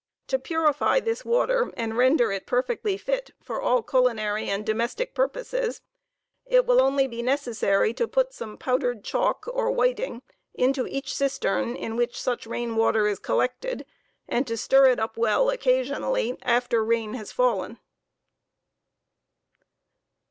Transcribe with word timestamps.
30 0.27 0.27
To 0.29 0.39
purify 0.43 0.99
this 0.99 1.23
water, 1.23 1.71
and 1.77 1.95
render 1.95 2.31
it 2.31 2.47
perfectly 2.47 2.97
fit 2.97 3.35
for 3.39 3.61
all 3.61 3.83
culinary 3.83 4.49
and 4.49 4.65
domestic 4.65 5.13
pur 5.13 5.27
poses, 5.27 5.81
it 6.43 6.65
will 6.65 6.81
only 6.81 7.05
be 7.05 7.21
necessary 7.21 7.93
to 7.93 8.07
put 8.07 8.33
some 8.33 8.57
powdered 8.57 9.03
chalk 9.03 9.47
or 9.53 9.69
whiting 9.69 10.23
into 10.55 10.87
each 10.87 11.13
cistern 11.13 11.75
in 11.75 11.95
which 11.95 12.19
such 12.19 12.47
rain 12.47 12.75
water 12.77 13.07
is 13.07 13.19
collected, 13.19 13.85
and 14.27 14.47
to 14.47 14.57
stir 14.57 14.87
it 14.87 14.99
up 14.99 15.17
well, 15.17 15.51
occasionally, 15.51 16.35
after 16.41 16.83
rain 16.83 17.13
has 17.13 17.31
fallen. 17.31 17.77